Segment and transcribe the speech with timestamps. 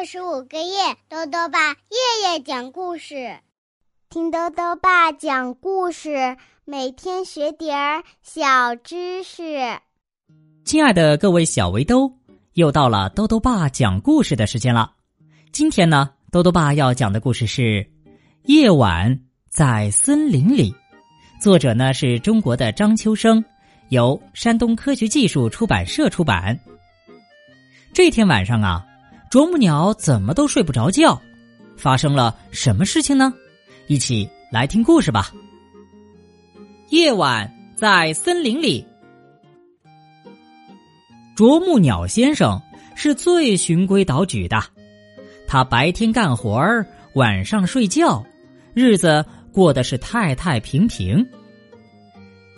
[0.00, 3.36] 二十五个夜，豆豆爸夜夜讲故事，
[4.08, 9.58] 听豆豆爸讲故事，每天学点儿小知识。
[10.64, 12.10] 亲爱的各位小围兜，
[12.54, 14.90] 又到了豆豆爸讲故事的时间了。
[15.52, 17.60] 今天呢，豆豆爸要讲的故事是
[18.44, 19.20] 《夜晚
[19.50, 20.72] 在森林里》，
[21.42, 23.44] 作者呢是中国的张秋生，
[23.90, 26.58] 由山东科学技术出版社出版。
[27.92, 28.86] 这天晚上啊。
[29.30, 31.22] 啄木鸟怎么都睡不着觉，
[31.76, 33.32] 发生了什么事情呢？
[33.86, 35.32] 一起来听故事吧。
[36.88, 38.84] 夜晚在森林里，
[41.36, 42.60] 啄木鸟先生
[42.96, 44.60] 是最循规蹈矩的，
[45.46, 48.26] 他白天干活儿，晚上睡觉，
[48.74, 51.24] 日子过得是太太平平。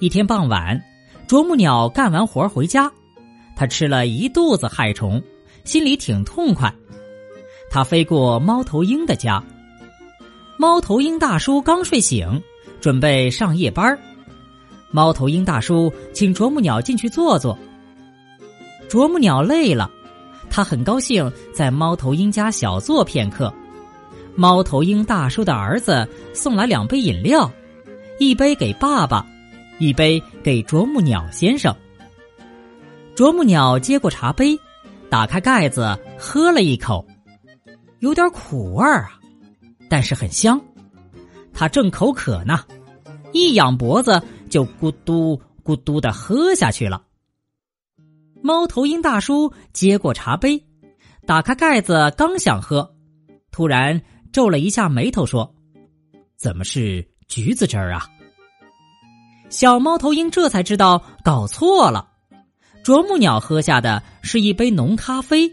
[0.00, 0.82] 一天傍晚，
[1.28, 2.90] 啄木鸟干完活回家，
[3.54, 5.22] 他吃了一肚子害虫。
[5.66, 6.72] 心里挺痛快，
[7.68, 9.42] 他飞过猫头鹰的家。
[10.56, 12.40] 猫头鹰大叔刚睡醒，
[12.80, 13.98] 准备上夜班。
[14.92, 17.58] 猫头鹰大叔请啄木鸟进去坐坐。
[18.88, 19.90] 啄木鸟累了，
[20.48, 23.52] 他很高兴在猫头鹰家小坐片刻。
[24.36, 27.50] 猫头鹰大叔的儿子送来两杯饮料，
[28.20, 29.26] 一杯给爸爸，
[29.80, 31.74] 一杯给啄木鸟先生。
[33.16, 34.56] 啄木鸟接过茶杯。
[35.16, 37.02] 打开盖子，喝了一口，
[38.00, 39.18] 有点苦味儿啊，
[39.88, 40.60] 但是很香。
[41.54, 42.62] 他正口渴呢，
[43.32, 47.02] 一仰脖子就咕嘟咕嘟的喝下去了。
[48.42, 50.62] 猫头鹰大叔接过茶杯，
[51.24, 52.94] 打开盖子，刚想喝，
[53.50, 53.98] 突然
[54.34, 55.54] 皱了一下眉头，说
[56.36, 58.06] ：“怎么是橘子汁儿啊？”
[59.48, 62.06] 小猫头鹰这才知道搞错了。
[62.86, 65.50] 啄木鸟喝下的是一杯浓咖啡，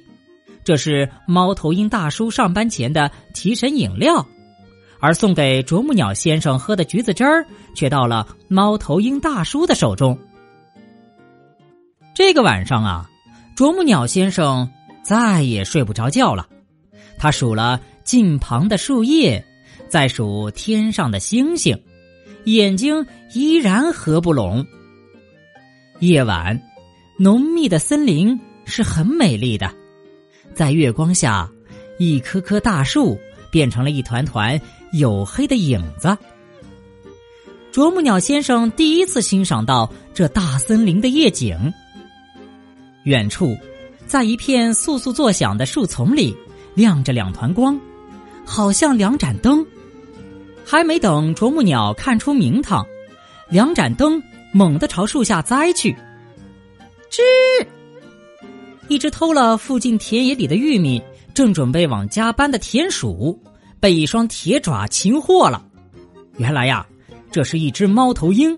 [0.63, 4.23] 这是猫头鹰大叔上班前的提神饮料，
[4.99, 7.43] 而送给啄木鸟先生喝的橘子汁儿
[7.75, 10.15] 却到了猫头鹰大叔的手中。
[12.13, 13.09] 这个晚上啊，
[13.55, 14.69] 啄木鸟先生
[15.01, 16.47] 再也睡不着觉了，
[17.17, 19.43] 他数了近旁的树叶，
[19.89, 21.75] 再数天上的星星，
[22.43, 24.63] 眼睛依然合不拢。
[25.99, 26.61] 夜晚。
[27.17, 29.71] 浓密的森林是很美丽的，
[30.55, 31.47] 在月光下，
[31.99, 33.19] 一棵棵大树
[33.51, 34.59] 变成了一团团
[34.93, 36.17] 黝黑的影子。
[37.71, 41.71] 啄木鸟先生第一次欣赏到这大森林的夜景。
[43.03, 43.55] 远处，
[44.07, 46.35] 在一片簌簌作响的树丛里，
[46.73, 47.79] 亮着两团光，
[48.43, 49.63] 好像两盏灯。
[50.65, 52.83] 还没等啄木鸟看出名堂，
[53.49, 55.95] 两盏灯猛地朝树下栽去。
[57.13, 57.21] 吱！
[58.87, 60.99] 一只偷了附近田野里的玉米，
[61.31, 63.39] 正准备往家搬的田鼠，
[63.79, 65.63] 被一双铁爪擒获了。
[66.37, 66.87] 原来呀，
[67.31, 68.57] 这是一只猫头鹰，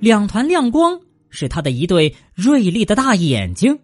[0.00, 3.78] 两团亮光是它的一对锐利的大眼睛。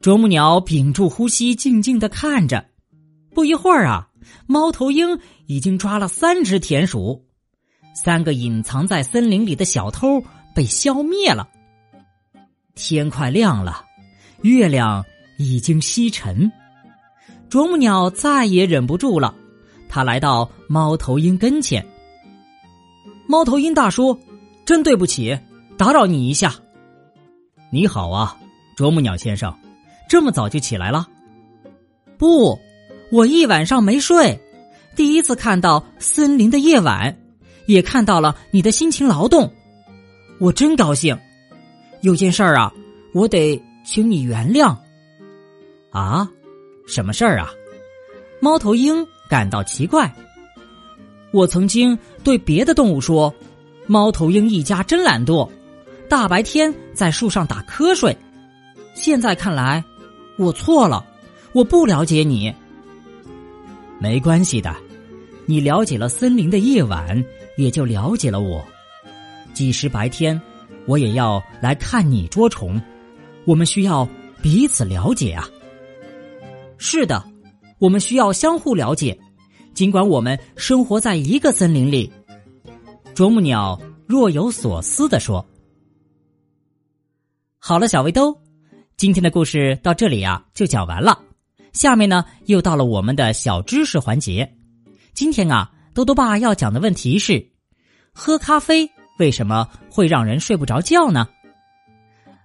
[0.00, 2.66] 啄木鸟屏住呼吸，静静的看着。
[3.34, 4.08] 不一会儿啊，
[4.46, 7.24] 猫头鹰已经抓了三只田鼠，
[7.94, 10.22] 三个隐藏在森林里的小偷
[10.54, 11.48] 被消灭了。
[12.76, 13.84] 天快亮了，
[14.42, 15.04] 月亮
[15.38, 16.52] 已经西沉，
[17.48, 19.34] 啄木鸟再也忍不住了，
[19.88, 21.84] 他来到猫头鹰跟前。
[23.26, 24.20] 猫头鹰大叔，
[24.66, 25.36] 真对不起，
[25.78, 26.54] 打扰你一下。
[27.70, 28.36] 你好啊，
[28.76, 29.52] 啄木鸟先生，
[30.06, 31.08] 这么早就起来了？
[32.18, 32.58] 不，
[33.10, 34.38] 我一晚上没睡，
[34.94, 37.18] 第一次看到森林的夜晚，
[37.64, 39.50] 也看到了你的辛勤劳动，
[40.38, 41.18] 我真高兴。
[42.02, 42.72] 有件事儿啊，
[43.12, 44.76] 我得请你原谅。
[45.90, 46.28] 啊，
[46.86, 47.50] 什么事儿啊？
[48.40, 50.12] 猫头鹰感到奇怪。
[51.32, 53.34] 我曾经对别的动物说
[53.86, 55.50] ：“猫头鹰一家真懒惰，
[56.08, 58.16] 大白天在树上打瞌睡。”
[58.94, 59.84] 现在看来，
[60.38, 61.04] 我错了，
[61.52, 62.54] 我不了解你。
[63.98, 64.74] 没关系的，
[65.46, 67.22] 你了解了森林的夜晚，
[67.56, 68.64] 也就了解了我。
[69.54, 70.40] 即使白天。
[70.86, 72.80] 我也要来看你捉虫，
[73.44, 74.08] 我们需要
[74.42, 75.48] 彼此了解啊。
[76.78, 77.24] 是的，
[77.78, 79.18] 我们需要相互了解，
[79.74, 82.12] 尽管我们生活在一个森林里。
[83.14, 85.44] 啄木鸟若有所思的说
[87.58, 88.38] ：“好了，小围兜，
[88.96, 91.18] 今天的故事到这里呀就讲完了。
[91.72, 94.54] 下面呢又到了我们的小知识环节。
[95.14, 97.50] 今天啊，多多爸要讲的问题是：
[98.12, 101.26] 喝咖啡。”为什么会让人睡不着觉呢？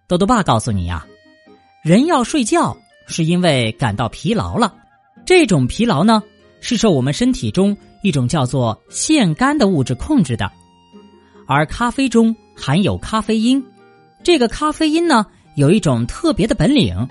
[0.07, 1.05] 豆豆爸告诉你呀，
[1.83, 2.77] 人要睡觉，
[3.07, 4.75] 是因为感到疲劳了。
[5.25, 6.21] 这种疲劳呢，
[6.59, 10.51] 是受我们身体中一种叫做腺苷的物质控制的。
[11.47, 13.63] 而咖啡中含有咖啡因，
[14.23, 15.25] 这个咖啡因呢，
[15.55, 17.07] 有一种特别的本领，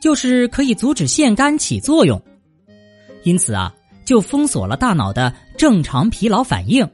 [0.00, 2.20] 就是可以阻止腺苷起作用。
[3.24, 6.88] 因此啊，就封锁了大脑的正常疲劳反应，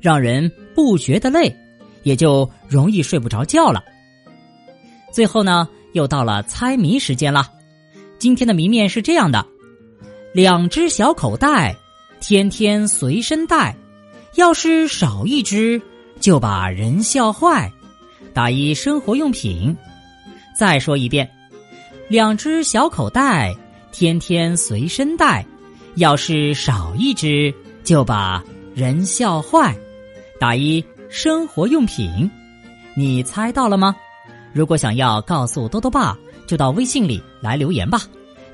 [0.00, 1.52] 让人不觉得累，
[2.04, 3.82] 也就容易睡不着觉了。
[5.12, 7.50] 最后呢，又到了猜谜时间了。
[8.16, 9.44] 今天的谜面是这样的：
[10.32, 11.74] 两只小口袋，
[12.20, 13.74] 天天随身带，
[14.36, 15.82] 要是少一只。
[16.20, 17.72] 就把人笑坏，
[18.32, 19.76] 打一生活用品。
[20.56, 21.28] 再说一遍，
[22.06, 23.52] 两只小口袋，
[23.90, 25.44] 天天随身带，
[25.96, 27.52] 要是少一只，
[27.82, 28.40] 就把
[28.76, 29.76] 人笑坏，
[30.38, 32.30] 打一生活用品。
[32.94, 33.94] 你猜到了吗？
[34.52, 38.00] 如果想要告诉多多爸，就到微信里来留言吧。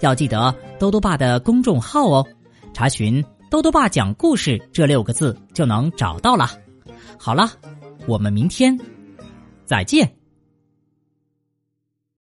[0.00, 2.26] 要记得多多爸的公众号哦，
[2.72, 6.50] 查询“多多爸讲故事”这六个字就能找到了。
[7.18, 7.50] 好了，
[8.06, 8.78] 我们明天
[9.64, 10.23] 再见。